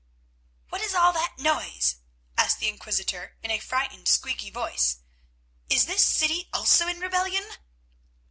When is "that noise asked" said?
1.13-2.57